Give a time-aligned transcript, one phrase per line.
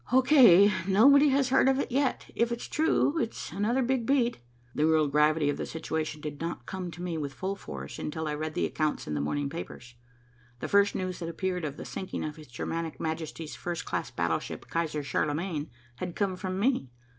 [0.11, 0.23] "O.
[0.23, 0.73] K.
[0.87, 2.25] Nobody has heard of it yet.
[2.33, 4.39] If it is true, it is another big beat."
[4.73, 8.27] The real gravity of the situation did not come to me with full force, until
[8.27, 9.93] I read the accounts in the morning papers.
[10.59, 14.65] The first news that appeared of the sinking of His Germanic Majesty's first class battleship,
[14.71, 16.89] Kaiser Charlemagne, had come from me.